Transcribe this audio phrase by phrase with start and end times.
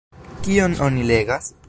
[0.47, 1.55] Kion oni legas?